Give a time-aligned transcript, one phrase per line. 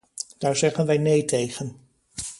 [0.37, 1.77] Daar zeggen wij nee tegen.